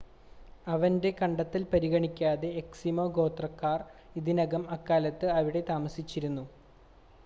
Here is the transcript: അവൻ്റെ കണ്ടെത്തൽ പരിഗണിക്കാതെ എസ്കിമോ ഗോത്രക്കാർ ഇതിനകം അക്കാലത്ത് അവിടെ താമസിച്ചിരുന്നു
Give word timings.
അവൻ്റെ 0.67 1.09
കണ്ടെത്തൽ 1.11 1.63
പരിഗണിക്കാതെ 1.71 2.49
എസ്കിമോ 2.61 3.05
ഗോത്രക്കാർ 3.17 3.79
ഇതിനകം 4.15 4.65
അക്കാലത്ത് 4.77 5.29
അവിടെ 5.33 5.63
താമസിച്ചിരുന്നു 5.69 6.45